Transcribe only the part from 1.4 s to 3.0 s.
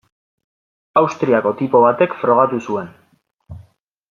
tipo batek frogatu zuen.